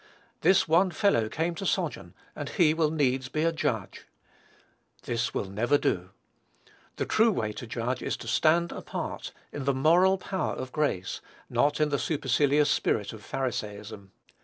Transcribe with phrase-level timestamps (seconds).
[0.39, 4.07] "This one fellow came in to sojourn, and he will needs be a judge."
[5.03, 6.09] This will never do.
[6.95, 11.21] The true way to judge is to stand apart, in the moral power of grace,
[11.51, 14.11] not in the supercilious spirit of Pharisaism.